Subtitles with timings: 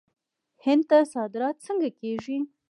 [0.65, 2.37] هند ته صادرات څنګه کیږي؟